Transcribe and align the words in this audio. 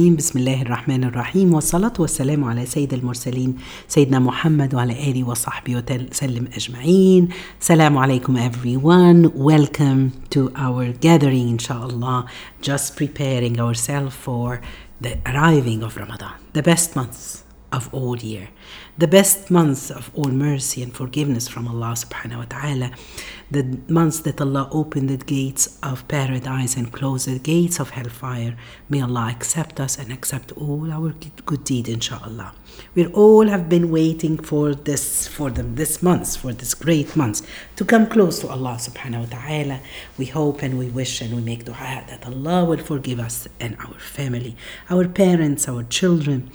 بسم 0.00 0.38
الله 0.38 0.62
الرحمن 0.62 1.04
الرحيم 1.04 1.54
والصلاة 1.54 1.92
والسلام 1.98 2.44
على 2.44 2.66
سيد 2.66 2.94
المرسلين 2.94 3.56
سيدنا 3.88 4.18
محمد 4.18 4.74
وعلى 4.74 5.10
آله 5.10 5.24
وصحبه 5.24 5.76
وسلم 5.76 6.48
أجمعين 6.56 7.28
السلام 7.60 7.98
عليكم 7.98 8.36
everyone 8.50 9.32
welcome 9.34 10.12
to 10.30 10.52
our 10.54 10.92
gathering 10.92 11.48
inshallah 11.48 12.26
just 12.62 12.96
preparing 12.96 13.60
ourselves 13.60 14.14
for 14.14 14.60
the 15.00 15.18
arriving 15.26 15.82
of 15.82 15.96
Ramadan 15.96 16.34
the 16.52 16.62
best 16.62 16.94
months 16.94 17.42
of 17.72 17.92
all 17.92 18.16
year 18.18 18.48
the 18.98 19.08
best 19.08 19.50
months 19.50 19.90
of 19.90 20.10
all 20.14 20.30
mercy 20.30 20.80
and 20.84 20.94
forgiveness 20.94 21.48
from 21.48 21.66
Allah 21.66 21.94
subhanahu 22.04 22.38
wa 22.38 22.44
ta'ala 22.44 22.90
the 23.50 23.78
months 23.88 24.20
that 24.20 24.40
Allah 24.40 24.68
opened 24.70 25.08
the 25.08 25.16
gates 25.16 25.78
of 25.82 26.06
paradise 26.06 26.76
and 26.76 26.92
closed 26.92 27.26
the 27.26 27.38
gates 27.38 27.80
of 27.80 27.90
hellfire. 27.90 28.56
May 28.90 29.00
Allah 29.00 29.28
accept 29.34 29.80
us 29.80 29.98
and 29.98 30.12
accept 30.12 30.52
all 30.52 30.92
our 30.92 31.14
good 31.46 31.64
deed, 31.64 31.88
inshallah. 31.88 32.52
We 32.94 33.06
all 33.06 33.48
have 33.48 33.68
been 33.68 33.90
waiting 33.90 34.36
for 34.36 34.74
this, 34.74 35.26
for 35.26 35.50
them, 35.50 35.76
this 35.76 36.02
month, 36.02 36.36
for 36.36 36.52
this 36.52 36.74
great 36.74 37.16
month, 37.16 37.46
to 37.76 37.84
come 37.84 38.06
close 38.06 38.38
to 38.40 38.48
Allah 38.48 38.76
subhanahu 38.78 39.30
wa 39.30 39.38
ta'ala. 39.38 39.80
We 40.18 40.26
hope 40.26 40.62
and 40.62 40.78
we 40.78 40.88
wish 40.88 41.22
and 41.22 41.34
we 41.34 41.40
make 41.40 41.64
dua 41.64 42.04
that 42.08 42.26
Allah 42.26 42.66
will 42.66 42.78
forgive 42.78 43.18
us 43.18 43.48
and 43.58 43.76
our 43.80 43.98
family, 43.98 44.56
our 44.90 45.08
parents, 45.08 45.68
our 45.68 45.84
children, 45.84 46.50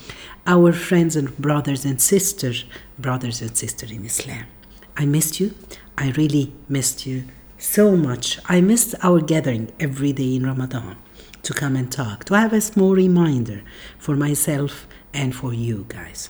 our 0.46 0.72
friends 0.72 1.16
and 1.16 1.36
brothers 1.38 1.86
and 1.86 2.00
sisters, 2.00 2.66
brothers 3.00 3.42
and 3.42 3.58
sisters 3.58 3.92
in 3.92 4.06
Islam. 4.06 4.46
I 4.96 5.06
missed 5.06 5.40
you. 5.40 5.56
I 5.98 6.12
really 6.12 6.54
missed 6.68 7.06
you 7.06 7.26
so 7.58 7.96
much. 7.96 8.40
I 8.46 8.62
missed 8.62 8.96
our 9.02 9.22
gathering 9.22 9.72
every 9.80 10.14
day 10.14 10.36
in 10.36 10.46
Ramadan 10.46 10.98
to 11.44 11.54
come 11.54 11.76
and 11.76 11.92
talk, 11.92 12.26
to 12.26 12.36
have 12.36 12.54
a 12.54 12.62
small 12.62 12.96
reminder 12.96 13.62
for 13.98 14.16
myself 14.16 14.88
and 15.14 15.36
for 15.36 15.54
you 15.54 15.86
guys. 15.88 16.30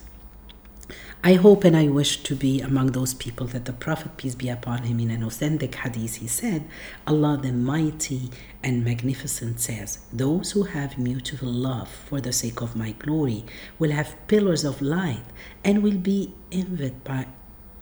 I 1.25 1.36
hope 1.36 1.64
and 1.64 1.78
I 1.78 1.88
wish 1.88 2.22
to 2.23 2.36
be 2.36 2.59
among 2.59 2.88
those 2.88 3.14
people 3.14 3.47
that 3.47 3.64
the 3.64 3.72
Prophet, 3.72 4.17
peace 4.17 4.36
be 4.36 4.50
upon 4.50 4.84
him, 4.84 5.00
in 5.00 5.09
an 5.09 5.23
authentic 5.23 5.73
hadith, 5.75 6.16
he 6.16 6.28
said, 6.28 6.66
Allah 7.08 7.39
the 7.41 7.53
Mighty 7.53 8.30
and 8.61 8.84
Magnificent 8.84 9.61
says, 9.61 10.00
Those 10.11 10.52
who 10.52 10.64
have 10.64 10.97
mutual 10.97 11.50
love 11.50 11.88
for 11.88 12.19
the 12.19 12.34
sake 12.34 12.59
of 12.59 12.75
my 12.75 12.91
glory 12.91 13.45
will 13.80 13.91
have 13.91 14.17
pillars 14.28 14.66
of 14.66 14.81
light 14.81 15.23
and 15.64 15.81
will 15.81 15.97
be 15.97 16.34
envied 16.52 17.06
by 17.06 17.28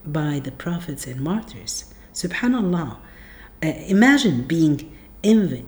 by 0.05 0.39
the 0.39 0.51
prophets 0.51 1.07
and 1.07 1.21
martyrs. 1.21 1.93
Subhanallah. 2.13 2.97
Uh, 3.63 3.67
imagine 3.87 4.43
being 4.43 4.91
envied 5.23 5.67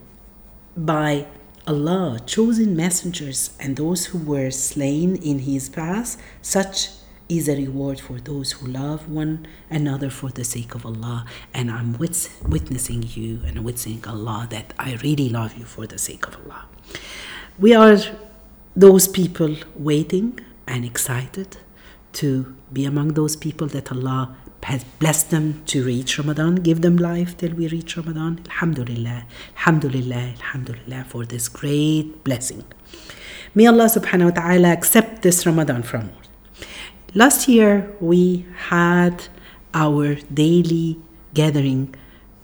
by 0.75 1.27
Allah, 1.65 2.19
chosen 2.25 2.75
messengers, 2.75 3.55
and 3.59 3.77
those 3.77 4.07
who 4.07 4.17
were 4.17 4.51
slain 4.51 5.15
in 5.15 5.39
His 5.39 5.69
path. 5.69 6.21
Such 6.41 6.89
is 7.29 7.47
a 7.47 7.55
reward 7.55 7.99
for 7.99 8.19
those 8.19 8.53
who 8.53 8.67
love 8.67 9.09
one 9.09 9.47
another 9.69 10.09
for 10.09 10.29
the 10.29 10.43
sake 10.43 10.75
of 10.75 10.85
Allah. 10.85 11.25
And 11.53 11.71
I'm 11.71 11.93
wit- 11.93 12.29
witnessing 12.47 13.03
you 13.07 13.41
and 13.45 13.63
witnessing 13.63 14.03
Allah 14.05 14.47
that 14.49 14.73
I 14.77 14.95
really 15.03 15.29
love 15.29 15.57
you 15.57 15.65
for 15.65 15.87
the 15.87 15.97
sake 15.97 16.27
of 16.27 16.35
Allah. 16.43 16.65
We 17.57 17.73
are 17.73 17.97
those 18.75 19.07
people 19.07 19.55
waiting 19.75 20.39
and 20.67 20.83
excited 20.83 21.57
to 22.13 22.55
be 22.71 22.85
among 22.85 23.13
those 23.13 23.35
people 23.35 23.67
that 23.67 23.91
Allah 23.91 24.35
has 24.63 24.83
blessed 24.99 25.29
them 25.31 25.61
to 25.65 25.83
reach 25.83 26.17
Ramadan, 26.17 26.55
give 26.55 26.81
them 26.81 26.97
life 26.97 27.37
till 27.37 27.53
we 27.53 27.67
reach 27.67 27.97
Ramadan. 27.97 28.39
Alhamdulillah, 28.45 29.25
Alhamdulillah, 29.57 30.35
Alhamdulillah 30.39 31.05
for 31.09 31.25
this 31.25 31.49
great 31.49 32.23
blessing. 32.23 32.63
May 33.53 33.67
Allah 33.67 33.85
subhanahu 33.85 34.31
wa 34.35 34.41
ta'ala 34.41 34.69
accept 34.69 35.21
this 35.21 35.45
Ramadan 35.45 35.83
from 35.83 36.11
us. 36.19 36.65
Last 37.13 37.47
year 37.47 37.91
we 37.99 38.45
had 38.73 39.27
our 39.73 40.15
daily 40.33 40.99
gathering 41.33 41.93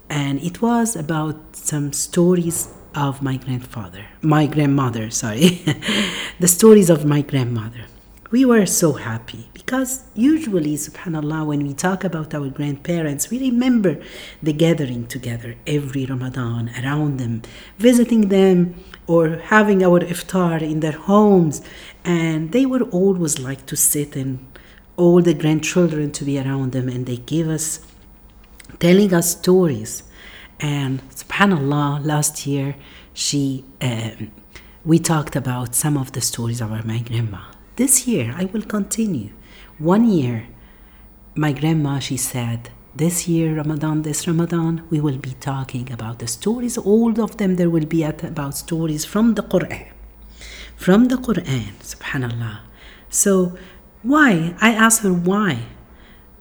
and 0.09 0.41
it 0.41 0.61
was 0.61 0.95
about 0.95 1.55
some 1.55 1.93
stories 1.93 2.69
of 2.95 3.21
my 3.21 3.37
grandfather, 3.37 4.05
my 4.21 4.45
grandmother, 4.45 5.09
sorry, 5.09 5.61
the 6.39 6.47
stories 6.47 6.89
of 6.89 7.05
my 7.05 7.21
grandmother 7.21 7.85
we 8.31 8.45
were 8.45 8.65
so 8.65 8.93
happy 8.93 9.49
because 9.53 10.03
usually, 10.13 10.75
subhanAllah, 10.75 11.47
when 11.47 11.65
we 11.65 11.73
talk 11.73 12.03
about 12.03 12.33
our 12.35 12.47
grandparents, 12.49 13.31
we 13.31 13.39
remember 13.39 13.99
the 14.43 14.53
gathering 14.53 15.07
together 15.07 15.55
every 15.65 16.05
Ramadan 16.05 16.69
around 16.79 17.17
them, 17.17 17.41
visiting 17.79 18.29
them 18.29 18.75
or 19.07 19.29
having 19.29 19.83
our 19.83 19.99
iftar 20.01 20.61
in 20.61 20.79
their 20.79 20.91
homes. 20.91 21.63
And 22.05 22.51
they 22.51 22.67
would 22.67 22.83
always 22.91 23.39
like 23.39 23.65
to 23.65 23.75
sit 23.75 24.15
and 24.15 24.45
all 24.95 25.21
the 25.23 25.33
grandchildren 25.33 26.11
to 26.11 26.23
be 26.23 26.37
around 26.37 26.71
them 26.71 26.87
and 26.87 27.07
they 27.07 27.17
give 27.17 27.47
us, 27.47 27.79
telling 28.79 29.11
us 29.11 29.31
stories. 29.31 30.03
And 30.59 31.01
subhanAllah, 31.09 32.05
last 32.05 32.45
year, 32.45 32.75
she, 33.11 33.65
um, 33.81 34.31
we 34.85 34.99
talked 34.99 35.35
about 35.35 35.73
some 35.73 35.97
of 35.97 36.11
the 36.11 36.21
stories 36.21 36.61
of 36.61 36.71
our 36.71 36.83
my 36.83 36.99
grandma 36.99 37.39
this 37.79 38.05
year, 38.05 38.35
I 38.37 38.43
will 38.51 38.63
continue. 38.77 39.29
One 39.77 40.03
year, 40.03 40.47
my 41.33 41.53
grandma, 41.53 41.99
she 41.99 42.17
said, 42.17 42.71
this 42.93 43.25
year, 43.29 43.55
Ramadan, 43.55 44.01
this 44.01 44.27
Ramadan, 44.27 44.83
we 44.89 44.99
will 44.99 45.17
be 45.17 45.33
talking 45.39 45.89
about 45.89 46.19
the 46.19 46.27
stories. 46.27 46.77
All 46.77 47.21
of 47.21 47.37
them, 47.37 47.55
there 47.55 47.69
will 47.69 47.85
be 47.85 48.03
about 48.03 48.57
stories 48.57 49.05
from 49.05 49.35
the 49.35 49.43
Quran. 49.43 49.87
From 50.75 51.05
the 51.05 51.15
Quran, 51.15 51.71
subhanAllah. 51.93 52.57
So, 53.09 53.57
why? 54.03 54.53
I 54.59 54.71
asked 54.73 55.03
her 55.03 55.13
why. 55.13 55.53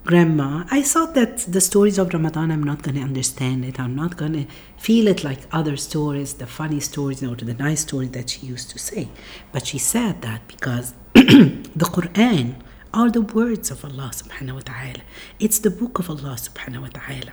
Grandma, 0.09 0.65
I 0.71 0.81
thought 0.83 1.15
that 1.15 1.37
the 1.57 1.61
stories 1.61 1.99
of 1.99 2.15
Ramadan, 2.15 2.51
I'm 2.51 2.63
not 2.63 2.83
going 2.83 2.95
to 2.95 3.03
understand 3.03 3.65
it. 3.65 3.79
I'm 3.79 3.95
not 3.95 4.17
going 4.17 4.33
to 4.33 4.47
feel 4.79 5.07
it 5.07 5.23
like 5.23 5.41
other 5.53 5.77
stories, 5.77 6.35
the 6.35 6.47
funny 6.47 6.81
stories 6.81 7.23
or 7.23 7.37
the 7.37 7.55
nice 7.55 7.83
stories 7.83 8.13
that 8.13 8.31
she 8.31 8.47
used 8.47 8.71
to 8.71 8.79
say. 8.79 9.09
But 9.53 9.67
she 9.67 9.77
said 9.77 10.23
that 10.23 10.49
because 10.49 10.95
the 11.19 11.87
Quran 11.87 12.55
are 12.95 13.11
the 13.11 13.23
words 13.23 13.73
of 13.73 13.85
Allah 13.85 14.11
subhanahu 14.15 14.55
wa 14.55 14.61
ta'ala. 14.61 15.03
It's 15.41 15.59
the 15.59 15.71
book 15.71 15.99
of 15.99 16.09
Allah 16.09 16.37
subhanahu 16.39 16.83
wa 16.83 16.89
ta'ala. 16.89 17.33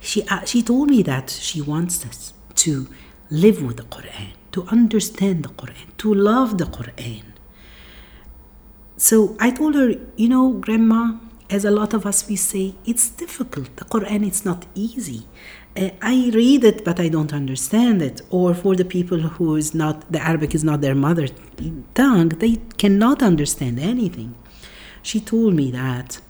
She, 0.00 0.26
uh, 0.26 0.44
she 0.44 0.62
told 0.62 0.90
me 0.90 1.02
that 1.02 1.30
she 1.30 1.60
wants 1.62 2.04
us 2.04 2.32
to 2.56 2.88
live 3.30 3.62
with 3.62 3.76
the 3.76 3.84
Quran, 3.84 4.32
to 4.50 4.64
understand 4.64 5.44
the 5.44 5.50
Quran, 5.50 5.96
to 5.98 6.12
love 6.12 6.58
the 6.58 6.64
Quran. 6.64 7.22
So 8.96 9.36
I 9.38 9.50
told 9.52 9.76
her, 9.76 9.94
you 10.16 10.28
know, 10.28 10.50
Grandma, 10.50 11.18
as 11.48 11.64
a 11.64 11.70
lot 11.70 11.94
of 11.94 12.04
us 12.04 12.28
we 12.28 12.34
say, 12.34 12.74
it's 12.84 13.10
difficult. 13.10 13.76
The 13.76 13.84
Quran 13.84 14.26
is 14.26 14.44
not 14.44 14.66
easy. 14.74 15.26
Uh, 15.80 15.88
I 16.02 16.30
read 16.34 16.62
it, 16.64 16.84
but 16.84 17.00
I 17.00 17.08
don't 17.08 17.32
understand 17.32 18.02
it. 18.02 18.20
Or 18.28 18.52
for 18.52 18.76
the 18.76 18.84
people 18.84 19.18
who 19.18 19.56
is 19.56 19.74
not 19.74 20.12
the 20.12 20.20
Arabic 20.20 20.54
is 20.54 20.62
not 20.62 20.82
their 20.82 20.94
mother 20.94 21.28
tongue, 21.94 22.28
they 22.28 22.56
cannot 22.76 23.22
understand 23.22 23.80
anything. 23.80 24.34
She 25.02 25.20
told 25.20 25.54
me 25.54 25.70
that 25.70 26.20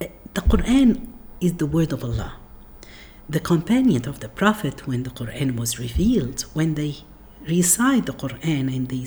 uh, 0.00 0.06
the 0.34 0.40
Quran 0.42 1.08
is 1.40 1.54
the 1.54 1.66
word 1.66 1.92
of 1.92 2.04
Allah. 2.04 2.34
The 3.28 3.40
companion 3.40 4.06
of 4.06 4.20
the 4.20 4.28
Prophet, 4.28 4.86
when 4.86 5.02
the 5.02 5.10
Quran 5.10 5.56
was 5.56 5.80
revealed, 5.80 6.42
when 6.52 6.74
they 6.74 6.98
recite 7.48 8.06
the 8.06 8.12
Quran 8.12 8.64
and 8.74 8.88
they 8.88 9.04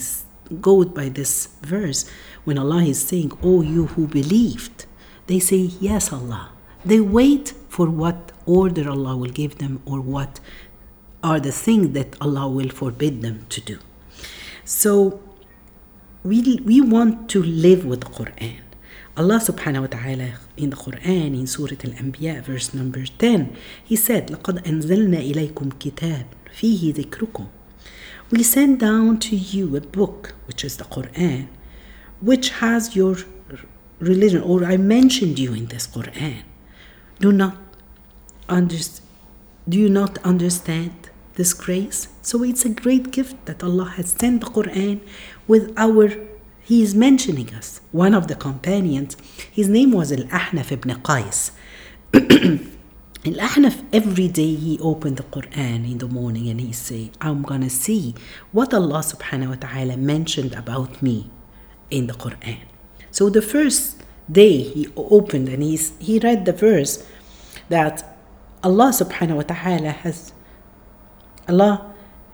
go 0.60 0.84
by 0.84 1.08
this 1.08 1.50
verse, 1.62 2.10
when 2.44 2.58
Allah 2.58 2.84
is 2.84 3.00
saying, 3.02 3.32
"Oh, 3.42 3.62
you 3.62 3.86
who 3.94 4.08
believed," 4.08 4.88
they 5.28 5.40
say, 5.40 5.62
"Yes, 5.80 6.12
Allah." 6.12 6.50
They 6.84 7.00
wait 7.00 7.54
for 7.70 7.88
what 7.90 8.32
order 8.47 8.89
Allah 8.89 9.17
will 9.17 9.31
give 9.43 9.59
them 9.59 9.81
or 9.85 10.01
what 10.01 10.41
are 11.23 11.41
the 11.41 11.53
things 11.53 11.93
that 11.95 12.17
Allah 12.21 12.49
will 12.49 12.69
forbid 12.69 13.23
them 13.23 13.47
to 13.49 13.61
do. 13.61 13.79
So 14.65 15.21
we, 16.25 16.61
we 16.65 16.81
want 16.81 17.29
to 17.31 17.43
live 17.43 17.85
with 17.85 18.01
the 18.03 18.07
Quran. 18.07 18.61
Allah 19.15 19.37
subhanahu 19.37 19.83
wa 19.83 19.87
ta'ala 19.89 20.29
in 20.57 20.71
the 20.71 20.77
Quran 20.77 21.39
in 21.39 21.47
Surah 21.47 21.77
Al-Anbiya 21.85 22.43
verse 22.43 22.73
number 22.73 23.05
10 23.05 23.55
he 23.85 23.95
said 23.95 24.31
لقد 24.31 24.67
أنزلنا 24.67 25.19
إليكم 25.19 25.69
كتاب 25.81 26.27
فيه 26.55 26.95
ذكركم 26.95 27.47
we 28.31 28.43
send 28.43 28.81
down 28.81 29.19
to 29.19 29.37
you 29.37 29.77
a 29.77 29.83
book 29.83 30.35
which 30.47 30.65
is 30.65 30.79
the 30.79 30.85
Quran 30.85 31.49
which 32.23 32.51
has 32.65 32.97
your 32.97 33.19
religion 34.01 34.41
or 34.41 34.65
I 34.65 34.79
mentioned 34.79 35.39
you 35.39 35.53
in 35.53 35.67
this 35.67 35.87
Quran 35.87 36.45
do 37.21 37.33
not 37.33 37.57
understand 38.50 39.06
do 39.70 39.78
you 39.78 39.90
not 39.90 40.18
understand 40.20 41.10
this 41.36 41.54
grace? 41.54 42.08
So 42.22 42.42
it's 42.42 42.64
a 42.64 42.70
great 42.70 43.12
gift 43.12 43.46
that 43.46 43.62
allah 43.62 43.86
has 43.98 44.12
sent 44.12 44.42
the 44.42 44.48
quran 44.48 45.02
with 45.46 45.74
our 45.76 46.10
he 46.64 46.84
is 46.84 46.94
mentioning 46.94 47.54
us 47.54 47.80
one 47.94 48.14
of 48.14 48.28
the 48.28 48.36
companions. 48.36 49.16
His 49.50 49.70
name 49.70 49.94
was 49.94 50.12
al-ahnaf 50.12 50.72
ibn 50.74 50.96
qais. 51.02 51.52
Al-Ahnaf, 53.26 53.84
every 53.94 54.28
day 54.28 54.54
he 54.56 54.78
opened 54.80 55.18
the 55.18 55.24
Quran 55.24 55.90
in 55.90 55.98
the 55.98 56.08
morning 56.08 56.50
and 56.50 56.60
he 56.60 56.74
say, 56.74 57.12
I'm 57.22 57.42
gonna 57.42 57.70
see 57.70 58.16
what 58.52 58.74
Allah 58.74 59.00
subhanahu 59.00 59.50
wa 59.50 59.56
ta'ala 59.56 59.96
mentioned 59.96 60.54
about 60.54 61.02
me 61.02 61.30
in 61.90 62.08
the 62.08 62.14
Quran. 62.14 62.60
So 63.12 63.30
the 63.30 63.42
first 63.42 64.04
day 64.30 64.58
he 64.62 64.88
opened 64.96 65.48
and 65.48 65.64
he, 65.64 65.78
he 66.00 66.20
read 66.20 66.44
the 66.46 66.54
verse 66.54 67.06
that 67.70 68.17
Allah 68.64 68.90
subhanahu 68.90 69.36
wa 69.36 69.42
ta'ala 69.44 69.92
has 69.92 70.34
Allah 71.48 71.94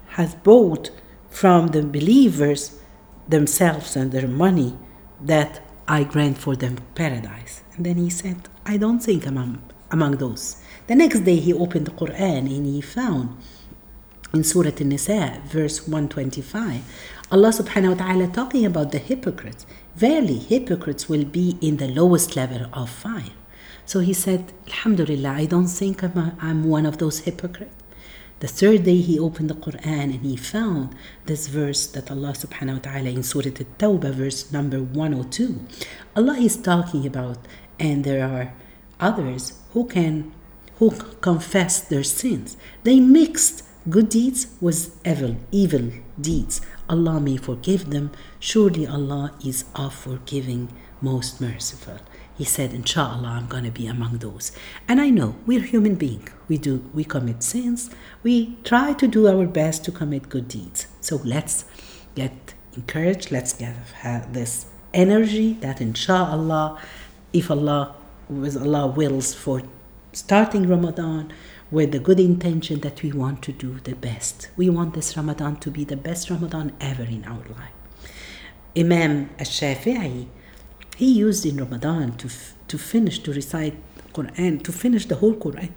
has 0.10 0.36
bought 0.36 0.90
from 1.30 1.68
the 1.68 1.84
believers 1.84 2.80
themselves 3.28 3.96
and 3.96 4.12
their 4.12 4.28
money 4.28 4.78
that 5.22 5.62
I 5.88 6.04
grant 6.04 6.38
for 6.38 6.56
them 6.56 6.78
paradise. 6.96 7.64
And 7.76 7.86
then 7.86 7.98
he 7.98 8.10
said, 8.10 8.50
I 8.66 8.78
don't 8.78 9.00
think 9.00 9.26
I'm 9.26 9.38
among, 9.38 9.64
among 9.92 10.18
those. 10.18 10.62
The 10.88 10.96
next 10.96 11.22
day 11.22 11.38
he 11.38 11.54
opened 11.54 11.88
the 11.88 11.92
Quran 11.92 12.50
and 12.56 12.66
he 12.66 12.82
found 12.82 13.38
in 14.34 14.44
Surah 14.44 14.72
An-Nisa, 14.80 15.42
verse 15.46 15.88
125, 15.88 16.82
Allah 17.32 17.50
subhanahu 17.50 17.98
wa 17.98 18.06
ta'ala 18.06 18.28
talking 18.28 18.66
about 18.66 18.92
the 18.92 18.98
hypocrites. 18.98 19.66
Verily, 19.96 20.40
hypocrites 20.40 21.08
will 21.08 21.26
be 21.26 21.58
in 21.62 21.78
the 21.78 21.88
lowest 21.88 22.36
level 22.36 22.68
of 22.74 22.90
fire. 22.90 23.34
So 23.86 24.00
he 24.00 24.14
said, 24.14 24.54
Alhamdulillah, 24.68 25.30
I 25.30 25.46
don't 25.46 25.68
think 25.68 26.04
I'm, 26.04 26.18
a, 26.18 26.36
I'm 26.42 26.64
one 26.66 26.86
of 26.86 26.98
those 26.98 27.20
hypocrites. 27.20 27.76
The 28.40 28.48
third 28.48 28.84
day 28.84 28.98
he 28.98 29.18
opened 29.18 29.50
the 29.50 29.56
Quran 29.56 30.14
and 30.14 30.26
he 30.26 30.36
found 30.36 30.96
this 31.26 31.48
verse 31.48 31.88
that 31.88 32.12
Allah 32.12 32.34
subhanahu 32.34 32.74
wa 32.74 32.92
ta'ala 32.92 33.10
in 33.10 33.24
Surah 33.24 33.48
At-Tawbah, 33.48 34.12
verse 34.12 34.52
number 34.52 34.80
102. 34.80 35.60
Allah 36.18 36.38
is 36.38 36.58
talking 36.58 37.08
about, 37.08 37.38
and 37.80 38.04
there 38.04 38.28
are 38.28 38.54
others 39.00 39.60
who 39.72 39.86
can 39.86 40.34
who 40.80 40.92
confess 41.22 41.80
their 41.80 42.04
sins. 42.04 42.58
They 42.84 43.00
mixed 43.00 43.64
good 43.90 44.10
deeds 44.10 44.48
with 44.60 45.00
evil, 45.06 45.38
evil 45.52 45.92
deeds. 46.20 46.62
Allah 46.90 47.20
may 47.20 47.38
forgive 47.38 47.90
them. 47.92 48.12
Surely 48.40 48.86
Allah 48.88 49.34
is 49.46 49.66
of 49.76 49.94
forgiving, 49.94 50.70
most 51.00 51.40
merciful. 51.40 52.00
He 52.38 52.44
said, 52.44 52.74
Inshallah, 52.74 53.28
I'm 53.28 53.48
going 53.48 53.64
to 53.64 53.72
be 53.72 53.88
among 53.88 54.18
those. 54.18 54.52
And 54.88 55.00
I 55.00 55.10
know 55.10 55.36
we're 55.46 55.62
human 55.62 55.96
beings. 55.96 56.30
We 56.48 56.58
do, 56.58 56.90
we 56.94 57.04
commit 57.04 57.44
sins. 57.44 57.90
We 58.24 58.58
try 58.64 58.94
to 58.94 59.08
do 59.08 59.28
our 59.28 59.46
best 59.46 59.86
to 59.86 59.92
commit 59.92 60.30
good 60.30 60.48
deeds. 60.48 60.88
So 61.00 61.22
let's 61.24 61.66
get 62.16 62.54
encouraged. 62.76 63.32
Let's 63.32 63.54
get 63.54 63.76
have 64.02 64.34
this 64.34 64.66
energy 64.94 65.54
that 65.62 65.82
inshallah, 65.82 66.82
if 67.34 67.50
Allah, 67.52 67.96
with 68.30 68.58
Allah 68.58 68.88
wills 68.88 69.34
for 69.34 69.62
starting 70.12 70.68
Ramadan 70.68 71.32
with 71.72 71.92
the 71.92 72.00
good 72.00 72.20
intention 72.20 72.80
that 72.82 73.02
we 73.02 73.12
want 73.12 73.42
to 73.42 73.52
do 73.52 73.80
the 73.80 73.96
best. 73.96 74.50
We 74.56 74.70
want 74.70 74.94
this 74.94 75.18
Ramadan 75.18 75.56
to 75.58 75.72
be 75.72 75.84
the 75.84 75.98
best 75.98 76.30
Ramadan 76.30 76.72
ever 76.80 77.04
in 77.04 77.26
our 77.26 77.44
life. 77.50 77.74
Imam 78.78 79.32
al-Shafi'i, 79.40 80.28
he 80.96 81.12
used 81.12 81.46
in 81.46 81.58
Ramadan 81.58 82.18
to, 82.18 82.30
to 82.68 82.78
finish, 82.78 83.20
to 83.20 83.34
recite 83.34 83.76
Quran, 84.14 84.64
to 84.64 84.72
finish 84.72 85.06
the 85.06 85.16
whole 85.16 85.34
Quran 85.34 85.72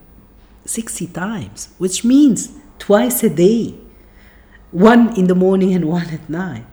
60 0.64 1.06
times, 1.08 1.68
which 1.78 2.04
means 2.04 2.52
twice 2.78 3.22
a 3.22 3.30
day, 3.30 3.74
one 4.70 5.16
in 5.16 5.26
the 5.26 5.34
morning 5.34 5.72
and 5.74 5.86
one 5.86 6.08
at 6.10 6.28
night. 6.28 6.66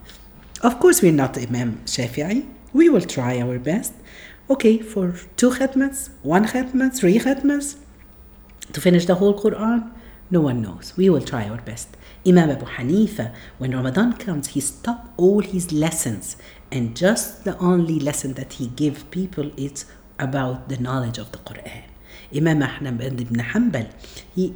Of 0.61 0.79
course, 0.79 1.01
we're 1.01 1.11
not 1.11 1.37
Imam 1.37 1.81
Shafi'i. 1.85 2.45
We 2.73 2.89
will 2.89 3.01
try 3.01 3.39
our 3.39 3.59
best. 3.59 3.93
Okay, 4.49 4.79
for 4.79 5.13
two 5.37 5.51
khatmas, 5.51 6.09
one 6.21 6.45
khatma, 6.45 6.97
three 6.97 7.19
khatmas, 7.19 7.77
to 8.71 8.81
finish 8.81 9.05
the 9.05 9.15
whole 9.15 9.39
Quran, 9.39 9.91
no 10.31 10.41
one 10.41 10.61
knows. 10.61 10.93
We 10.97 11.09
will 11.09 11.21
try 11.21 11.47
our 11.47 11.61
best. 11.61 11.89
Imam 12.25 12.49
Abu 12.49 12.65
Hanifa, 12.65 13.33
when 13.57 13.71
Ramadan 13.71 14.13
comes, 14.13 14.47
he 14.47 14.59
stopped 14.59 15.07
all 15.17 15.41
his 15.41 15.71
lessons, 15.71 16.37
and 16.73 16.95
just 16.97 17.43
the 17.43 17.55
only 17.59 17.99
lesson 17.99 18.33
that 18.33 18.53
he 18.53 18.65
gave 18.67 19.09
people 19.11 19.51
is 19.55 19.85
about 20.17 20.69
the 20.69 20.77
knowledge 20.77 21.19
of 21.19 21.31
the 21.31 21.37
Quran. 21.37 21.83
Imam 22.35 22.63
Ahmad 22.63 23.21
ibn 23.21 23.39
Hanbal, 23.51 23.91
he, 24.33 24.55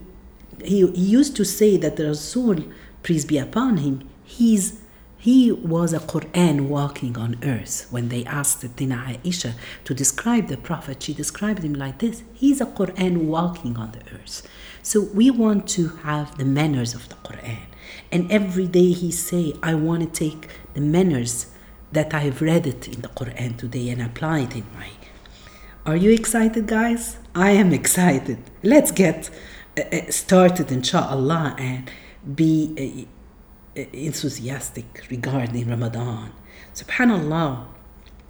he, 0.66 0.80
used 0.80 1.36
to 1.36 1.46
say 1.46 1.78
that 1.78 1.96
the 1.96 2.08
Rasul, 2.08 2.64
peace 3.04 3.24
be 3.24 3.38
upon 3.38 3.78
him, 3.78 4.10
he's 4.24 4.82
he 5.20 5.52
was 5.52 5.94
a 5.94 6.00
Quran 6.00 6.68
walking 6.68 7.18
on 7.18 7.38
earth. 7.44 7.88
When 7.90 8.10
they 8.10 8.24
asked 8.26 8.62
Tina 8.78 8.96
Aisha 9.08 9.54
to 9.84 9.94
describe 9.94 10.48
the 10.48 10.58
Prophet, 10.58 11.02
she 11.04 11.14
described 11.14 11.64
him 11.64 11.74
like 11.74 12.00
this 12.00 12.24
He's 12.34 12.62
a 12.62 12.66
Quran 12.66 13.26
walking 13.26 13.78
on 13.78 13.92
the 13.92 14.02
earth. 14.16 14.48
So 14.82 15.02
we 15.02 15.30
want 15.30 15.68
to 15.70 15.90
have 16.08 16.38
the 16.38 16.46
manners 16.46 16.94
of 16.94 17.10
the 17.10 17.16
Quran. 17.16 17.66
And 18.12 18.32
every 18.32 18.68
day 18.68 18.92
he 18.92 19.12
say, 19.12 19.54
I 19.62 19.74
want 19.76 20.02
to 20.02 20.30
take 20.30 20.50
the 20.76 20.82
manners 20.82 21.48
that 21.92 22.14
I've 22.14 22.42
read 22.42 22.68
it 22.68 22.88
in 22.88 23.02
the 23.02 23.10
Quran 23.10 23.58
today 23.58 23.90
and 23.90 24.02
apply 24.02 24.40
it 24.42 24.56
in 24.56 24.66
my. 24.74 24.90
Are 25.86 25.96
you 25.96 26.12
excited, 26.12 26.68
guys? 26.68 27.18
I 27.34 27.52
am 27.52 27.72
excited. 27.74 28.40
Let's 28.64 28.92
get 28.92 29.30
uh, 29.78 29.82
uh 29.82 30.12
started, 30.12 30.72
inshallah, 30.72 31.56
and 31.58 31.90
be. 32.36 32.74
Uh, 32.78 33.08
enthusiastic 33.94 35.06
regarding 35.10 35.70
Ramadan. 35.70 36.32
Subhanallah, 36.74 37.68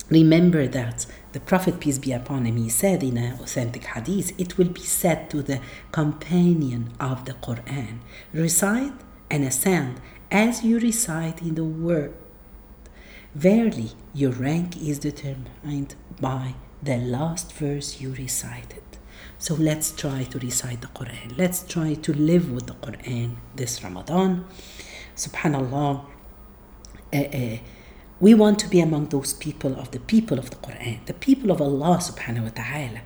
remember 0.09 0.67
that 0.67 1.05
the 1.31 1.39
Prophet, 1.39 1.79
peace 1.79 1.99
be 1.99 2.11
upon 2.11 2.45
him, 2.45 2.57
he 2.57 2.69
said 2.69 3.03
in 3.03 3.17
an 3.17 3.39
authentic 3.39 3.85
hadith, 3.85 4.39
it 4.39 4.57
will 4.57 4.69
be 4.69 4.81
said 4.81 5.29
to 5.29 5.41
the 5.41 5.59
companion 5.91 6.91
of 6.99 7.25
the 7.25 7.33
Quran, 7.33 7.99
recite 8.33 8.93
and 9.29 9.43
ascend 9.43 10.01
as 10.31 10.63
you 10.63 10.79
recite 10.79 11.41
in 11.41 11.55
the 11.55 11.63
word. 11.63 12.13
Verily, 13.37 13.91
your 14.15 14.31
rank 14.31 14.77
is 14.81 14.97
determined 14.97 15.93
by 16.19 16.55
the 16.81 16.97
last 16.97 17.53
verse 17.53 18.01
you 18.01 18.11
recited. 18.15 18.81
So 19.37 19.53
let's 19.53 19.91
try 19.91 20.23
to 20.23 20.39
recite 20.39 20.81
the 20.81 20.87
Quran. 20.87 21.37
Let's 21.37 21.61
try 21.61 21.93
to 21.93 22.13
live 22.13 22.51
with 22.51 22.65
the 22.65 22.73
Quran 22.73 23.35
this 23.55 23.83
Ramadan 23.83 24.43
subhanallah 25.15 26.05
uh, 27.13 27.17
uh, 27.17 27.57
we 28.19 28.33
want 28.33 28.57
to 28.57 28.67
be 28.67 28.79
among 28.79 29.09
those 29.09 29.35
people 29.35 29.79
of 29.79 29.91
the 29.91 29.99
people 29.99 30.39
of 30.39 30.49
the 30.49 30.55
Quran, 30.55 31.05
the 31.05 31.13
people 31.13 31.51
of 31.51 31.61
Allah 31.61 31.97
subhanahu 31.97 32.45
wa 32.45 32.53
ta'ala. 32.61 33.01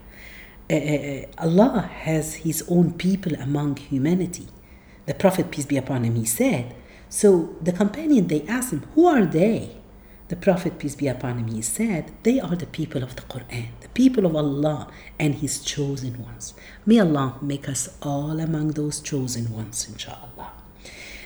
Uh, 0.71 1.43
Allah 1.43 1.89
has 2.03 2.35
His 2.35 2.63
own 2.69 2.93
people 2.93 3.35
among 3.35 3.75
humanity. 3.75 4.47
The 5.07 5.13
Prophet, 5.13 5.51
peace 5.51 5.65
be 5.65 5.75
upon 5.75 6.05
him, 6.05 6.15
he 6.15 6.23
said. 6.23 6.73
So 7.09 7.57
the 7.61 7.73
companion, 7.73 8.27
they 8.27 8.43
asked 8.47 8.71
him, 8.71 8.87
Who 8.95 9.05
are 9.05 9.25
they? 9.25 9.80
The 10.31 10.37
Prophet, 10.37 10.79
peace 10.79 10.95
be 10.95 11.09
upon 11.09 11.39
him, 11.39 11.47
he 11.49 11.61
said, 11.61 12.13
They 12.23 12.39
are 12.39 12.55
the 12.55 12.65
people 12.65 13.03
of 13.03 13.17
the 13.17 13.23
Quran, 13.23 13.67
the 13.81 13.89
people 13.89 14.25
of 14.25 14.33
Allah 14.33 14.87
and 15.19 15.35
His 15.35 15.61
chosen 15.61 16.23
ones. 16.23 16.53
May 16.85 17.01
Allah 17.01 17.35
make 17.41 17.67
us 17.67 17.97
all 18.01 18.39
among 18.39 18.69
those 18.69 19.01
chosen 19.01 19.51
ones, 19.51 19.89
inshallah. 19.91 20.53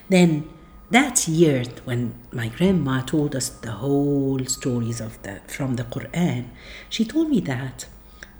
Then 0.09 0.49
that 0.89 1.27
year 1.27 1.65
when 1.83 2.15
my 2.31 2.47
grandma 2.47 3.01
told 3.01 3.35
us 3.35 3.49
the 3.49 3.73
whole 3.73 4.43
stories 4.45 4.99
of 4.99 5.21
the 5.21 5.39
from 5.45 5.75
the 5.75 5.83
Quran, 5.83 6.45
she 6.89 7.05
told 7.05 7.29
me 7.29 7.41
that 7.41 7.85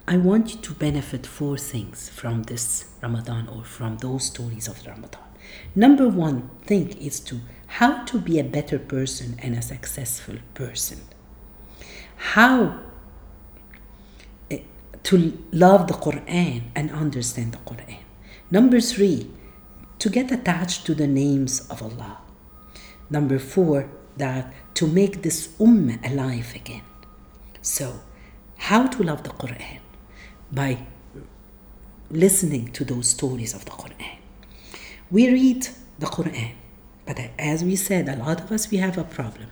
I 0.07 0.17
want 0.17 0.55
you 0.55 0.61
to 0.61 0.73
benefit 0.73 1.27
four 1.27 1.59
things 1.59 2.09
from 2.09 2.41
this 2.41 2.85
Ramadan 3.03 3.49
or 3.49 3.63
from 3.63 3.97
those 3.97 4.23
stories 4.23 4.67
of 4.67 4.83
Ramadan. 4.87 5.21
Number 5.75 6.07
one 6.07 6.49
thing 6.65 6.89
is 6.97 7.19
to 7.19 7.41
how 7.67 8.03
to 8.05 8.19
be 8.19 8.39
a 8.39 8.43
better 8.43 8.79
person 8.79 9.37
and 9.41 9.55
a 9.55 9.61
successful 9.61 10.35
person. 10.53 11.01
How 12.17 12.79
eh, 14.49 14.59
to 15.03 15.37
love 15.51 15.87
the 15.87 15.93
Quran 15.93 16.63
and 16.75 16.91
understand 16.91 17.53
the 17.53 17.57
Quran. 17.59 17.99
Number 18.51 18.79
three, 18.79 19.29
to 19.99 20.09
get 20.09 20.31
attached 20.31 20.85
to 20.85 20.93
the 20.95 21.07
names 21.07 21.67
of 21.69 21.81
Allah. 21.81 22.19
Number 23.09 23.39
four, 23.39 23.89
that 24.17 24.53
to 24.75 24.87
make 24.87 25.21
this 25.21 25.47
ummah 25.59 25.99
alive 26.09 26.53
again. 26.55 26.83
So, 27.61 28.01
how 28.57 28.87
to 28.87 29.03
love 29.03 29.23
the 29.23 29.29
Quran? 29.31 29.79
By 30.51 30.85
listening 32.09 32.71
to 32.73 32.85
those 32.85 33.09
stories 33.09 33.53
of 33.53 33.65
the 33.65 33.71
Quran. 33.71 34.17
We 35.11 35.29
read 35.29 35.67
the 35.99 36.05
Quran, 36.05 36.53
but 37.05 37.19
as 37.37 37.63
we 37.63 37.75
said, 37.75 38.09
a 38.09 38.15
lot 38.15 38.41
of 38.41 38.51
us 38.51 38.71
we 38.71 38.77
have 38.77 38.97
a 38.97 39.03
problem. 39.03 39.49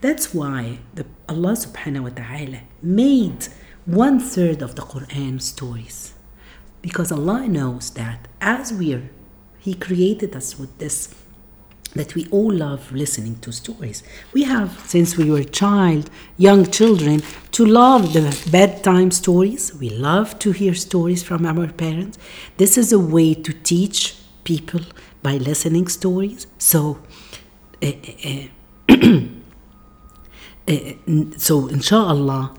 That's 0.00 0.32
why 0.32 0.78
the, 0.94 1.06
Allah 1.28 1.52
subhanahu 1.52 2.02
wa 2.04 2.10
ta'ala 2.10 2.60
made 2.80 3.48
one 3.84 4.20
third 4.20 4.62
of 4.62 4.76
the 4.76 4.82
Quran 4.82 5.42
stories. 5.42 6.14
Because 6.82 7.10
Allah 7.10 7.48
knows 7.48 7.90
that 7.90 8.28
as 8.40 8.72
we're 8.72 9.10
He 9.58 9.74
created 9.74 10.36
us 10.36 10.58
with 10.58 10.78
this 10.78 11.14
that 11.94 12.14
we 12.14 12.26
all 12.30 12.52
love 12.52 12.92
listening 12.92 13.38
to 13.40 13.50
stories. 13.50 14.02
We 14.32 14.44
have, 14.44 14.78
since 14.86 15.16
we 15.16 15.30
were 15.30 15.42
child, 15.42 16.10
young 16.36 16.70
children, 16.70 17.22
to 17.52 17.64
love 17.64 18.12
the 18.12 18.38
bedtime 18.50 19.10
stories. 19.10 19.74
We 19.74 19.90
love 19.90 20.38
to 20.40 20.52
hear 20.52 20.74
stories 20.74 21.22
from 21.22 21.46
our 21.46 21.66
parents. 21.68 22.18
This 22.56 22.76
is 22.76 22.92
a 22.92 22.98
way 22.98 23.34
to 23.34 23.52
teach 23.52 24.16
people 24.44 24.80
by 25.22 25.36
listening 25.36 25.88
stories. 25.88 26.46
So, 26.58 26.98
uh, 27.82 27.88
uh, 30.68 30.72
so 31.36 31.68
inshallah, 31.68 32.54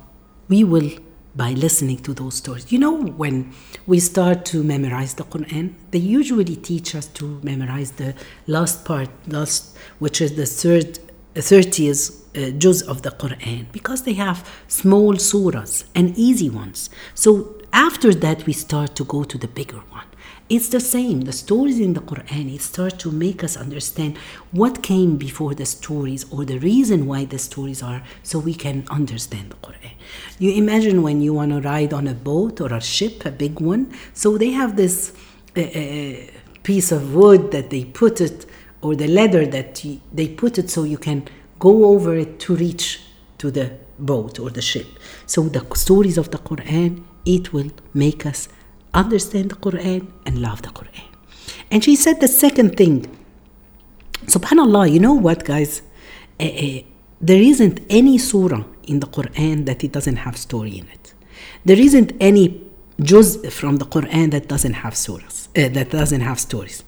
we 0.47 0.63
will 0.63 0.89
by 1.35 1.51
listening 1.51 1.99
to 1.99 2.13
those 2.13 2.35
stories. 2.35 2.71
You 2.71 2.79
know, 2.79 2.95
when 3.21 3.53
we 3.87 3.99
start 3.99 4.45
to 4.45 4.63
memorize 4.63 5.13
the 5.13 5.23
Quran, 5.23 5.73
they 5.91 5.99
usually 5.99 6.57
teach 6.57 6.95
us 6.95 7.07
to 7.19 7.39
memorize 7.43 7.91
the 7.91 8.13
last 8.47 8.83
part, 8.83 9.09
last, 9.27 9.77
which 9.99 10.19
is 10.19 10.35
the 10.35 10.45
third, 10.45 10.99
30th 11.35 12.01
uh, 12.35 12.51
juz 12.57 12.81
of 12.81 13.03
the 13.03 13.11
Quran, 13.11 13.71
because 13.71 14.03
they 14.03 14.13
have 14.13 14.37
small 14.67 15.13
surahs 15.13 15.85
and 15.95 16.17
easy 16.17 16.49
ones. 16.49 16.89
So 17.13 17.55
after 17.71 18.13
that, 18.15 18.45
we 18.45 18.53
start 18.53 18.95
to 18.95 19.05
go 19.05 19.23
to 19.23 19.37
the 19.37 19.47
bigger 19.47 19.81
one. 19.91 20.08
It's 20.49 20.69
the 20.69 20.79
same. 20.79 21.21
The 21.21 21.31
stories 21.31 21.79
in 21.79 21.93
the 21.93 22.01
Quran 22.01 22.51
it 22.51 22.61
start 22.61 22.97
to 22.99 23.11
make 23.11 23.43
us 23.43 23.55
understand 23.55 24.17
what 24.51 24.81
came 24.81 25.15
before 25.15 25.53
the 25.53 25.65
stories 25.65 26.25
or 26.31 26.43
the 26.43 26.57
reason 26.57 27.05
why 27.05 27.25
the 27.25 27.37
stories 27.37 27.83
are, 27.83 28.01
so 28.23 28.39
we 28.39 28.55
can 28.55 28.83
understand 28.89 29.51
the 29.51 29.57
Quran. 29.57 29.91
You 30.39 30.51
imagine 30.53 31.03
when 31.03 31.21
you 31.21 31.35
want 31.35 31.51
to 31.51 31.61
ride 31.61 31.93
on 31.93 32.07
a 32.07 32.15
boat 32.15 32.61
or 32.61 32.73
a 32.73 32.81
ship, 32.81 33.25
a 33.25 33.31
big 33.31 33.59
one. 33.59 33.93
So 34.15 34.39
they 34.39 34.49
have 34.49 34.75
this 34.75 35.13
uh, 35.55 35.61
uh, 35.61 36.15
piece 36.63 36.91
of 36.91 37.13
wood 37.13 37.51
that 37.51 37.69
they 37.69 37.85
put 37.85 38.19
it, 38.19 38.47
or 38.81 38.95
the 38.95 39.07
leather 39.07 39.45
that 39.45 39.85
they 40.11 40.27
put 40.29 40.57
it 40.57 40.71
so 40.71 40.83
you 40.83 40.97
can 40.97 41.27
go 41.59 41.85
over 41.85 42.15
it 42.15 42.39
to 42.39 42.55
reach 42.55 43.01
to 43.37 43.51
the 43.51 43.71
boat 43.99 44.39
or 44.39 44.49
the 44.49 44.63
ship. 44.63 44.87
So 45.27 45.43
the 45.43 45.63
stories 45.75 46.17
of 46.17 46.31
the 46.31 46.39
Quran 46.39 47.03
it 47.25 47.53
will 47.53 47.69
make 47.93 48.25
us 48.25 48.49
understand 48.93 49.51
the 49.51 49.55
Quran 49.55 50.07
and 50.25 50.41
love 50.41 50.61
the 50.61 50.69
Quran. 50.69 51.09
And 51.71 51.83
she 51.83 51.95
said 51.95 52.19
the 52.19 52.27
second 52.27 52.77
thing. 52.77 53.15
Subhanallah, 54.25 54.91
you 54.91 54.99
know 54.99 55.13
what, 55.13 55.45
guys? 55.45 55.81
Uh, 56.39 56.43
uh, 56.43 56.81
there 57.21 57.41
isn't 57.41 57.81
any 57.89 58.17
surah 58.17 58.63
in 58.87 58.99
the 58.99 59.07
Quran 59.07 59.65
that 59.65 59.83
it 59.83 59.91
doesn't 59.91 60.17
have 60.17 60.37
story 60.37 60.77
in 60.77 60.87
it. 60.87 61.13
There 61.65 61.79
isn't 61.79 62.13
any 62.19 62.61
juz 63.01 63.45
from 63.53 63.77
the 63.77 63.85
Quran 63.85 64.31
that 64.31 64.47
doesn't 64.47 64.73
have 64.73 64.93
surahs, 64.93 65.47
uh, 65.49 65.69
that 65.73 65.89
doesn't 65.89 66.21
have 66.21 66.39
stories. 66.39 66.83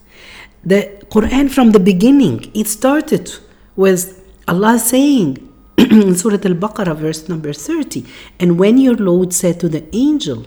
The 0.64 1.04
Quran 1.10 1.50
from 1.50 1.72
the 1.72 1.80
beginning, 1.80 2.50
it 2.54 2.68
started 2.68 3.32
with 3.76 4.02
Allah 4.48 4.78
saying 4.78 5.48
in 5.78 6.14
Surah 6.14 6.34
Al-Baqarah, 6.44 6.96
verse 6.96 7.28
number 7.28 7.52
30, 7.52 8.04
and 8.38 8.58
when 8.58 8.78
your 8.78 8.94
Lord 8.94 9.32
said 9.32 9.60
to 9.60 9.68
the 9.68 9.84
angel, 9.94 10.46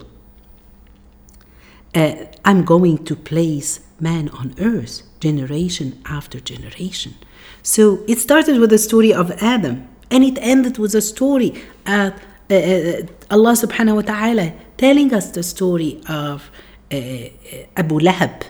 uh, 1.96 2.16
I'm 2.44 2.64
going 2.64 3.04
to 3.06 3.16
place 3.16 3.80
man 4.00 4.30
on 4.30 4.54
earth 4.60 5.02
generation 5.20 6.02
after 6.06 6.40
generation. 6.40 7.16
So 7.64 8.04
it 8.08 8.20
started 8.20 8.60
with 8.60 8.70
the 8.70 8.78
story 8.78 9.14
of 9.14 9.32
Adam 9.42 9.88
and 10.12 10.24
it 10.24 10.38
ended 10.42 10.78
with 10.78 10.94
a 10.94 11.02
story 11.02 11.52
of 11.88 12.14
uh, 12.50 12.54
uh, 12.54 13.02
Allah 13.32 13.54
subhanahu 13.54 13.96
wa 13.96 14.02
ta'ala 14.02 14.54
telling 14.78 15.14
us 15.14 15.32
the 15.32 15.42
story 15.42 16.02
of 16.08 16.52
uh, 16.92 16.98
Abu 17.76 18.00
Lahab, 18.00 18.44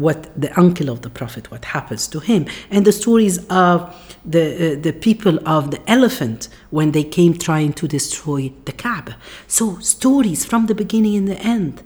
what 0.00 0.28
the 0.40 0.58
uncle 0.58 0.88
of 0.88 1.02
the 1.02 1.10
Prophet, 1.10 1.50
what 1.50 1.64
happens 1.66 2.08
to 2.08 2.20
him, 2.20 2.46
and 2.70 2.84
the 2.84 2.92
stories 2.92 3.38
of 3.48 3.94
the, 4.24 4.72
uh, 4.78 4.80
the 4.80 4.92
people 4.92 5.38
of 5.48 5.70
the 5.70 5.80
elephant 5.90 6.48
when 6.70 6.92
they 6.92 7.04
came 7.04 7.34
trying 7.34 7.72
to 7.74 7.86
destroy 7.86 8.52
the 8.64 8.72
Kaaba. 8.72 9.16
So, 9.46 9.78
stories 9.78 10.44
from 10.44 10.66
the 10.66 10.74
beginning 10.74 11.16
and 11.16 11.28
the 11.28 11.40
end. 11.40 11.82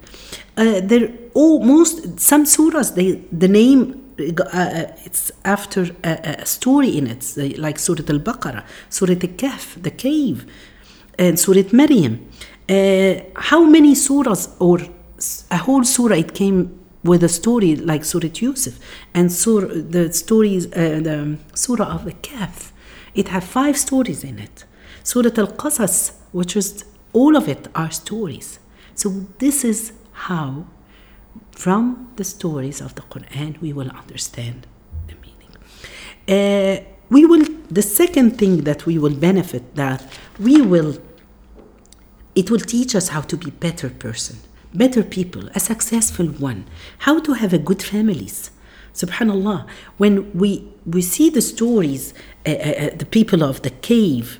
Uh, 0.56 0.80
they're 0.82 1.12
almost 1.34 2.20
some 2.20 2.44
surahs, 2.44 2.94
they, 2.94 3.12
the 3.32 3.48
name 3.48 4.00
uh, 4.16 4.84
it's 5.04 5.32
after 5.44 5.90
a, 6.04 6.36
a, 6.40 6.46
story 6.46 6.96
in 6.96 7.08
it, 7.08 7.58
like 7.58 7.80
Surah 7.80 8.04
Al 8.08 8.20
Baqarah, 8.20 8.64
Surah 8.88 9.10
Al 9.10 9.18
Kahf, 9.18 9.82
the 9.82 9.90
cave, 9.90 10.46
and 11.18 11.38
Surah 11.38 11.68
Maryam. 11.72 12.24
Uh, 12.68 13.16
how 13.36 13.64
many 13.64 13.94
surahs 13.94 14.54
or 14.60 14.78
a 15.50 15.58
whole 15.58 15.84
surah 15.84 16.16
it 16.16 16.32
came 16.34 16.83
with 17.04 17.22
a 17.22 17.28
story 17.28 17.76
like 17.76 18.04
Surah 18.04 18.30
Yusuf 18.34 18.78
and 19.12 19.30
surah, 19.30 19.68
the 19.68 20.12
stories, 20.12 20.66
uh, 20.72 21.00
the 21.08 21.38
Surah 21.54 21.94
of 21.94 22.04
the 22.04 22.12
Kahf. 22.12 22.72
It 23.14 23.28
had 23.28 23.44
five 23.44 23.76
stories 23.76 24.24
in 24.24 24.38
it. 24.38 24.64
Surah 25.02 25.30
Al 25.36 25.48
Qasas, 25.48 26.14
which 26.32 26.56
is 26.56 26.84
all 27.12 27.36
of 27.36 27.46
it 27.48 27.68
are 27.74 27.90
stories. 27.90 28.58
So 28.94 29.26
this 29.38 29.64
is 29.64 29.92
how 30.12 30.66
from 31.50 32.10
the 32.16 32.24
stories 32.24 32.80
of 32.80 32.94
the 32.94 33.02
Quran 33.02 33.60
we 33.60 33.72
will 33.72 33.90
understand 33.90 34.66
the 35.08 35.14
meaning. 35.24 35.52
Uh, 36.28 36.84
we 37.10 37.26
will 37.26 37.44
the 37.70 37.82
second 37.82 38.38
thing 38.38 38.64
that 38.64 38.86
we 38.86 38.98
will 38.98 39.14
benefit 39.14 39.74
that 39.74 40.06
we 40.38 40.60
will 40.62 40.98
it 42.34 42.50
will 42.50 42.60
teach 42.60 42.94
us 42.94 43.08
how 43.08 43.20
to 43.20 43.36
be 43.36 43.50
better 43.50 43.88
person, 43.90 44.38
better 44.74 45.02
people, 45.02 45.48
a 45.54 45.60
successful 45.60 46.26
one, 46.26 46.66
how 46.98 47.20
to 47.20 47.34
have 47.34 47.52
a 47.52 47.58
good 47.58 47.82
families. 47.82 48.50
Subhanallah, 48.92 49.66
when 49.96 50.32
we 50.32 50.68
we 50.86 51.02
see 51.02 51.30
the 51.30 51.42
stories, 51.42 52.14
uh, 52.46 52.50
uh, 52.50 52.90
the 52.96 53.06
people 53.06 53.42
of 53.42 53.62
the 53.62 53.70
cave, 53.70 54.38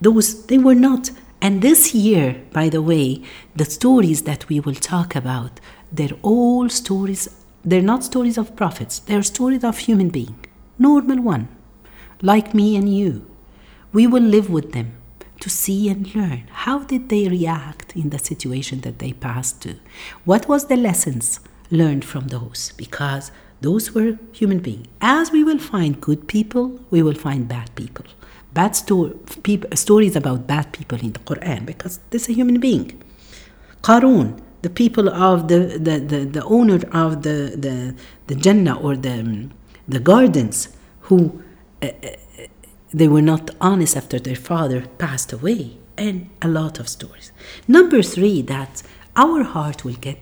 those 0.00 0.46
they 0.46 0.58
were 0.58 0.74
not 0.74 1.10
and 1.40 1.62
this 1.62 1.94
year, 1.94 2.42
by 2.52 2.68
the 2.68 2.82
way, 2.82 3.22
the 3.54 3.64
stories 3.64 4.22
that 4.22 4.48
we 4.48 4.58
will 4.58 4.74
talk 4.74 5.14
about, 5.14 5.60
they're 5.92 6.18
all 6.22 6.68
stories, 6.68 7.28
they're 7.64 7.80
not 7.80 8.02
stories 8.02 8.36
of 8.36 8.56
prophets, 8.56 8.98
they're 8.98 9.22
stories 9.22 9.62
of 9.62 9.78
human 9.78 10.08
being, 10.08 10.44
normal 10.78 11.20
one, 11.22 11.48
like 12.22 12.54
me 12.54 12.76
and 12.76 12.92
you. 12.92 13.24
We 13.92 14.06
will 14.08 14.22
live 14.22 14.50
with 14.50 14.72
them 14.72 14.97
to 15.40 15.48
see 15.50 15.88
and 15.88 16.14
learn 16.14 16.44
how 16.50 16.80
did 16.80 17.08
they 17.08 17.28
react 17.28 17.94
in 17.96 18.10
the 18.10 18.18
situation 18.18 18.80
that 18.80 18.98
they 18.98 19.12
passed 19.12 19.62
to. 19.62 19.76
What 20.24 20.48
was 20.48 20.66
the 20.66 20.76
lessons 20.76 21.40
learned 21.70 22.04
from 22.04 22.28
those? 22.28 22.72
Because 22.76 23.30
those 23.60 23.92
were 23.92 24.18
human 24.32 24.58
beings. 24.58 24.88
As 25.00 25.30
we 25.30 25.42
will 25.44 25.58
find 25.58 26.00
good 26.00 26.28
people, 26.28 26.80
we 26.90 27.02
will 27.02 27.14
find 27.14 27.48
bad 27.48 27.74
people 27.74 28.04
bad 28.52 28.74
sto- 28.74 29.14
stories 29.74 30.16
about 30.16 30.46
bad 30.46 30.72
people 30.72 30.98
in 30.98 31.12
the 31.12 31.20
Quran 31.20 31.66
because 31.66 32.00
this 32.10 32.22
is 32.22 32.28
a 32.30 32.32
human 32.32 32.58
being. 32.60 32.88
Qarun, 33.82 34.40
the 34.62 34.70
people 34.70 35.08
of 35.08 35.48
the, 35.48 35.60
the, 35.86 35.96
the, 36.12 36.24
the 36.36 36.44
owner 36.44 36.80
of 36.92 37.22
the, 37.22 37.38
the, 37.64 37.94
the 38.26 38.34
Jannah 38.34 38.76
or 38.80 38.96
the, 38.96 39.48
the 39.86 40.00
gardens 40.00 40.68
who 41.02 41.42
uh, 41.82 41.86
uh, 41.86 42.08
they 42.90 43.08
were 43.08 43.22
not 43.22 43.50
honest 43.60 43.96
after 43.96 44.18
their 44.18 44.36
father 44.36 44.86
passed 44.98 45.32
away 45.32 45.78
and 45.96 46.30
a 46.40 46.48
lot 46.48 46.78
of 46.78 46.88
stories. 46.88 47.32
Number 47.66 48.02
three, 48.02 48.42
that 48.42 48.82
our 49.16 49.42
heart 49.42 49.84
will 49.84 49.94
get 49.94 50.18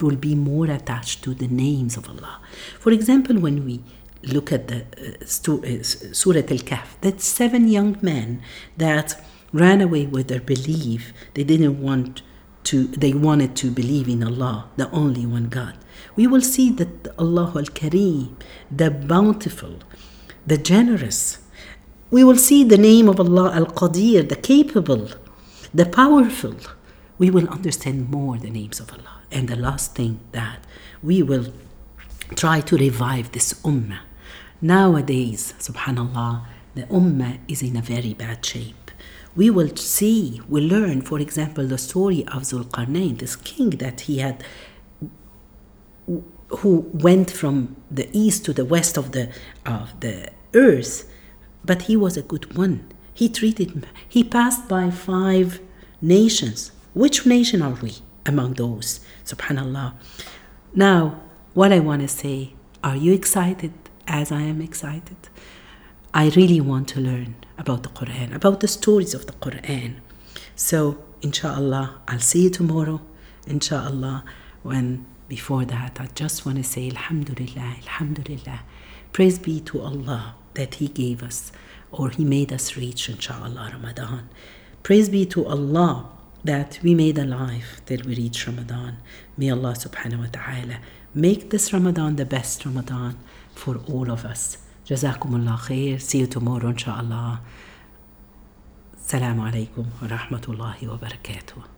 will 0.00 0.14
be 0.14 0.36
more 0.36 0.66
attached 0.70 1.24
to 1.24 1.34
the 1.34 1.48
names 1.48 1.96
of 1.96 2.08
Allah. 2.08 2.40
For 2.78 2.92
example, 2.92 3.36
when 3.40 3.64
we 3.64 3.80
look 4.22 4.52
at 4.52 4.68
the 4.68 4.84
uh, 4.96 5.26
uh 5.26 5.82
Surah 5.82 6.46
Al 6.54 6.62
Kahf, 6.70 6.88
that 7.00 7.20
seven 7.20 7.66
young 7.66 7.96
men 8.00 8.42
that 8.76 9.20
ran 9.52 9.80
away 9.80 10.06
with 10.06 10.28
their 10.28 10.40
belief. 10.40 11.12
They 11.34 11.44
didn't 11.44 11.80
want 11.80 12.22
to, 12.64 12.86
they 12.86 13.12
wanted 13.12 13.54
to 13.56 13.70
believe 13.70 14.08
in 14.08 14.22
Allah, 14.22 14.70
the 14.76 14.90
only 14.90 15.26
one 15.26 15.48
God. 15.48 15.76
We 16.16 16.26
will 16.26 16.40
see 16.40 16.70
that 16.70 17.08
Allah 17.18 17.52
Al 17.56 17.64
Kareem, 17.64 18.34
the 18.70 18.90
bountiful, 18.90 19.78
the 20.46 20.58
generous. 20.58 21.38
We 22.12 22.22
will 22.24 22.36
see 22.36 22.62
the 22.62 22.76
name 22.76 23.08
of 23.08 23.18
Allah 23.18 23.52
Al 23.54 23.66
Qadir, 23.66 24.28
the 24.28 24.36
capable, 24.36 25.08
the 25.72 25.86
powerful. 25.86 26.56
We 27.16 27.30
will 27.30 27.48
understand 27.48 28.10
more 28.10 28.36
the 28.36 28.50
names 28.50 28.80
of 28.80 28.92
Allah. 28.92 29.22
And 29.30 29.48
the 29.48 29.56
last 29.56 29.94
thing 29.94 30.20
that 30.32 30.58
we 31.02 31.22
will 31.22 31.46
try 32.36 32.60
to 32.60 32.76
revive 32.76 33.32
this 33.32 33.54
ummah 33.64 34.00
Nowadays, 34.60 35.54
subhanAllah, 35.58 36.44
the 36.76 36.82
ummah 36.82 37.38
is 37.48 37.62
in 37.62 37.76
a 37.76 37.82
very 37.82 38.14
bad 38.14 38.46
shape. 38.46 38.92
We 39.34 39.50
will 39.50 39.74
see, 39.74 40.40
we 40.48 40.60
learn, 40.60 41.00
for 41.02 41.18
example, 41.18 41.66
the 41.66 41.78
story 41.78 42.24
of 42.28 42.42
Zulqarnain, 42.42 43.18
this 43.18 43.34
king 43.34 43.70
that 43.70 44.02
he 44.02 44.18
had, 44.18 44.44
who 46.06 46.90
went 46.92 47.30
from 47.30 47.74
the 47.90 48.08
east 48.12 48.44
to 48.44 48.52
the 48.52 48.64
west 48.64 48.96
of 48.96 49.10
the, 49.10 49.32
of 49.66 49.98
the 49.98 50.30
earth, 50.54 51.11
but 51.64 51.82
he 51.82 51.96
was 51.96 52.16
a 52.16 52.22
good 52.22 52.56
one. 52.56 52.88
He 53.14 53.28
treated, 53.28 53.86
he 54.08 54.24
passed 54.24 54.68
by 54.68 54.90
five 54.90 55.60
nations. 56.00 56.72
Which 56.94 57.26
nation 57.26 57.62
are 57.62 57.78
we 57.82 57.96
among 58.26 58.54
those? 58.54 59.00
Subhanallah. 59.24 59.94
Now, 60.74 61.20
what 61.54 61.72
I 61.72 61.78
want 61.78 62.02
to 62.02 62.08
say, 62.08 62.54
are 62.82 62.96
you 62.96 63.12
excited 63.12 63.72
as 64.06 64.32
I 64.32 64.42
am 64.42 64.60
excited. 64.60 65.16
I 66.14 66.28
really 66.30 66.60
want 66.60 66.88
to 66.88 67.00
learn 67.00 67.36
about 67.58 67.82
the 67.82 67.88
Quran, 67.88 68.34
about 68.34 68.60
the 68.60 68.68
stories 68.68 69.14
of 69.14 69.26
the 69.26 69.32
Quran. 69.32 69.96
So, 70.54 71.02
inshallah, 71.22 72.00
I'll 72.08 72.20
see 72.20 72.44
you 72.44 72.50
tomorrow. 72.50 73.00
Inshallah, 73.46 74.24
when 74.62 75.06
before 75.28 75.64
that, 75.64 75.98
I 75.98 76.06
just 76.14 76.44
want 76.44 76.58
to 76.58 76.64
say, 76.64 76.90
Alhamdulillah, 76.90 77.76
Alhamdulillah. 77.82 78.60
Praise 79.12 79.38
be 79.38 79.60
to 79.60 79.80
Allah 79.80 80.34
that 80.54 80.76
He 80.76 80.88
gave 80.88 81.22
us 81.22 81.52
or 81.90 82.10
He 82.10 82.24
made 82.24 82.52
us 82.52 82.76
reach, 82.76 83.08
inshallah, 83.08 83.70
Ramadan. 83.72 84.28
Praise 84.82 85.08
be 85.08 85.24
to 85.26 85.46
Allah 85.46 86.08
that 86.44 86.78
we 86.82 86.94
made 86.94 87.18
alive 87.18 87.80
till 87.86 88.00
we 88.04 88.16
reach 88.16 88.46
Ramadan. 88.46 88.96
May 89.36 89.50
Allah 89.50 89.74
subhanahu 89.74 90.20
wa 90.20 90.26
ta'ala 90.32 90.78
make 91.14 91.50
this 91.50 91.72
Ramadan 91.72 92.16
the 92.16 92.24
best 92.24 92.64
Ramadan 92.64 93.16
for 93.54 93.80
all 93.88 94.10
of 94.10 94.24
us. 94.24 94.58
Jazakumullah 94.86 95.58
khair. 95.58 96.00
See 96.00 96.18
you 96.18 96.26
tomorrow, 96.26 96.68
inshallah. 96.68 97.40
Assalamu 98.96 99.50
alaikum 99.50 99.86
wa 100.00 100.08
rahmatullahi 100.08 100.88
wa 100.88 100.96
barakatuh. 100.96 101.71